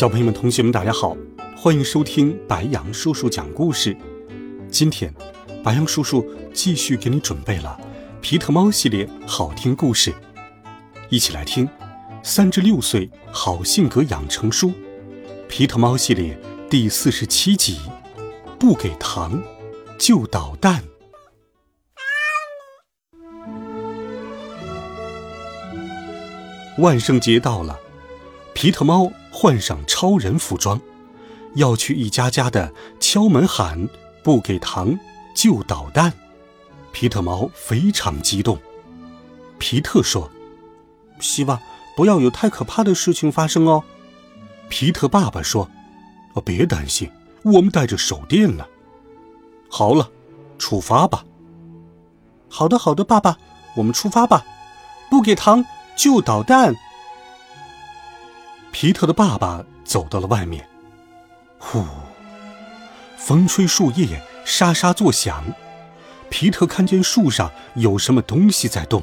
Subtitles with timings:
[0.00, 1.14] 小朋友们、同学们，大家好，
[1.54, 3.94] 欢迎收听白羊叔叔讲故事。
[4.70, 5.14] 今天，
[5.62, 7.78] 白羊叔叔继续给你准备了
[8.22, 10.10] 皮特猫系列好听故事，
[11.10, 11.68] 一起来听
[12.22, 14.68] 《三至六岁好性格养成书》
[15.50, 16.34] 皮特猫系列
[16.70, 17.78] 第四十七集：
[18.58, 19.42] 不给糖
[19.98, 20.82] 就捣蛋。
[26.78, 27.78] 万圣节到了，
[28.54, 29.12] 皮特猫。
[29.40, 30.78] 换上超人服装，
[31.54, 33.88] 要去一家家的敲门喊
[34.22, 34.98] “不给糖
[35.34, 36.12] 就捣蛋”。
[36.92, 38.58] 皮特猫非常激动。
[39.56, 40.30] 皮特说
[41.20, 41.58] ：“希望
[41.96, 43.82] 不要有太可怕的事情发生哦。”
[44.68, 45.70] 皮特爸爸说
[46.36, 47.10] ：“哦，别担心，
[47.42, 48.66] 我们带着手电呢。”
[49.70, 50.10] 好了，
[50.58, 51.24] 出发吧。
[52.50, 53.38] 好的，好的，爸爸，
[53.74, 54.44] 我们出发吧。
[55.08, 55.64] 不给糖
[55.96, 56.74] 就捣蛋。
[58.72, 60.66] 皮特的爸爸走到了外面，
[61.58, 61.84] 呼，
[63.18, 65.44] 风吹树叶沙沙作响。
[66.30, 69.02] 皮特看见树上有什么东西在动，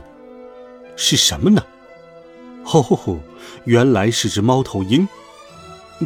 [0.95, 1.61] 是什么呢？
[2.63, 3.19] 哦，
[3.65, 5.07] 原来是只猫头鹰。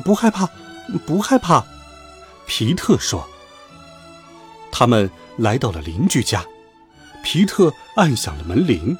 [0.03, 0.49] 不害怕，
[1.05, 1.63] 不害怕，
[2.47, 3.27] 皮特说。
[4.71, 6.43] 他们来到了邻居家，
[7.23, 8.97] 皮特按响了门铃，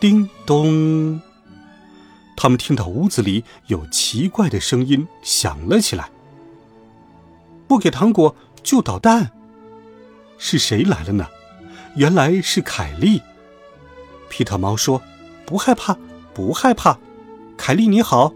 [0.00, 1.20] 叮咚。
[2.40, 6.08] 他们听到屋子里有奇怪的声音响了起来。
[7.66, 9.32] 不给糖果就捣蛋，
[10.38, 11.26] 是谁来了呢？
[11.96, 13.20] 原来是凯莉。
[14.28, 15.02] 皮特猫说
[15.44, 15.98] ：“不害怕，
[16.32, 16.96] 不害怕。”
[17.58, 18.32] 凯莉你好。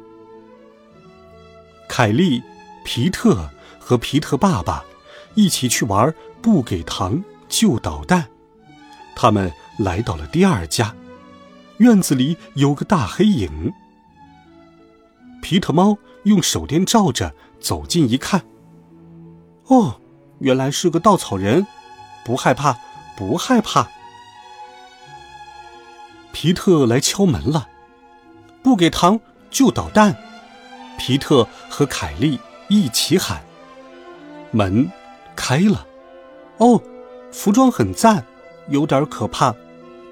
[1.89, 2.43] 凯莉、
[2.85, 4.85] 皮特和皮特爸爸
[5.37, 6.13] 一起去玩，
[6.43, 8.27] 不给糖就捣蛋。
[9.15, 10.93] 他们来到了第二家，
[11.77, 13.73] 院子里有个大黑影。
[15.43, 18.41] 皮特猫用手电照着，走近一看，
[19.67, 20.01] 哦，
[20.39, 21.67] 原来是个稻草人，
[22.25, 22.79] 不害怕，
[23.17, 23.89] 不害怕。
[26.33, 27.69] 皮特来敲门了，
[28.63, 29.19] 不给糖
[29.51, 30.17] 就捣蛋。
[30.97, 32.39] 皮特和凯莉
[32.69, 33.43] 一起喊，
[34.53, 34.89] 门
[35.35, 35.85] 开了。
[36.59, 36.81] 哦，
[37.33, 38.25] 服装很赞，
[38.69, 39.53] 有点可怕，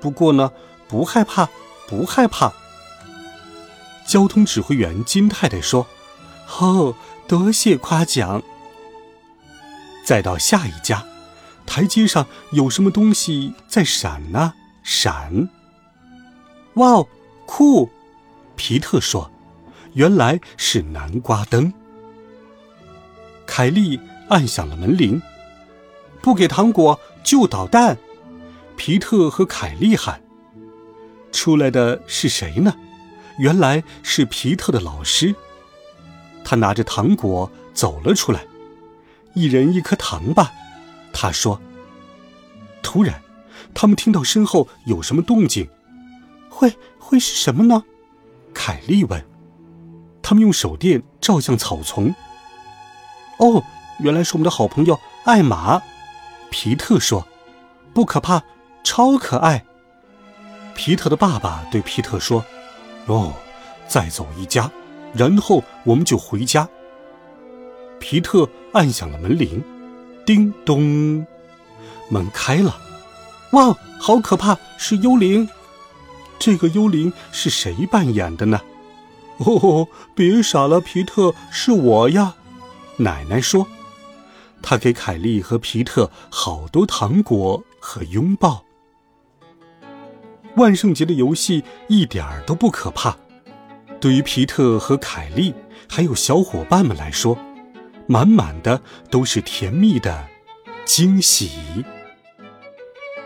[0.01, 0.51] 不过呢，
[0.89, 1.49] 不害怕，
[1.87, 2.53] 不害怕。
[4.11, 5.87] 交通指挥员金太太说
[6.59, 6.97] ：“哦，
[7.29, 8.43] 多谢夸奖。”
[10.05, 11.05] 再到下一家，
[11.65, 14.55] 台阶上有什么东西在闪呢？
[14.83, 15.49] 闪！
[16.75, 17.09] 哇哦，
[17.47, 17.89] 酷！
[18.57, 19.31] 皮特说
[19.95, 21.73] ：“原来是南瓜灯。”
[23.47, 25.23] 凯莉按响了门铃，
[26.21, 27.97] 不给糖果就捣蛋。
[28.77, 30.21] 皮特和凯莉喊
[31.31, 32.75] ：“出来的是谁呢？”
[33.41, 35.35] 原来是皮特的老师，
[36.45, 38.45] 他拿着糖果走了出来，
[39.33, 40.53] 一人一颗糖吧，
[41.11, 41.59] 他说。
[42.83, 43.23] 突然，
[43.73, 45.71] 他们听到身后有什么动静，
[46.51, 47.83] 会会是什么呢？
[48.53, 49.25] 凯莉问。
[50.21, 52.15] 他们用手电照向草丛。
[53.39, 53.65] 哦，
[54.01, 55.81] 原来是我们的好朋友艾玛，
[56.51, 57.27] 皮特说。
[57.95, 58.43] 不可怕，
[58.85, 59.65] 超可爱。
[60.75, 62.45] 皮特的爸爸对皮特说。
[63.07, 63.35] 哦，
[63.89, 64.71] 再走一家，
[65.15, 66.69] 然后我们就回家。
[67.99, 69.63] 皮特按响了门铃，
[70.25, 71.27] 叮咚，
[72.09, 72.79] 门开了。
[73.53, 75.49] 哇，好可怕，是幽灵！
[76.39, 78.61] 这个幽灵是谁扮演的呢？
[79.39, 82.37] 哦，别傻了，皮特，是我呀。
[82.97, 83.67] 奶奶说，
[84.63, 88.65] 她给凯莉和皮特好多糖果和拥抱。
[90.61, 93.17] 万圣节的游戏一点儿都不可怕，
[93.99, 95.55] 对于皮特和凯莉
[95.89, 97.39] 还有小伙伴们来说，
[98.07, 100.29] 满满的都是甜蜜的
[100.85, 101.51] 惊喜。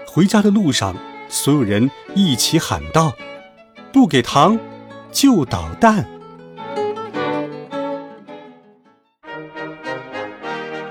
[0.07, 0.95] 回家的路上，
[1.29, 3.13] 所有人一起喊道
[3.93, 4.57] ：“不给糖，
[5.11, 6.09] 就捣蛋。”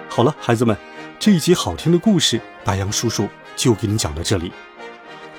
[0.09, 0.75] 好了，孩子们，
[1.17, 4.51] 这一集好听的故事，白羊叔叔就给你讲到这里。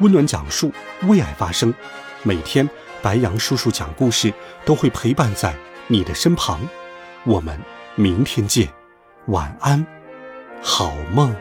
[0.01, 1.73] 温暖讲述，为爱发声。
[2.23, 2.69] 每天，
[3.03, 4.33] 白羊叔叔讲故事
[4.65, 5.55] 都会陪伴在
[5.87, 6.61] 你的身旁。
[7.25, 7.59] 我们
[7.95, 8.69] 明天见，
[9.27, 9.87] 晚安，
[10.63, 11.35] 好梦。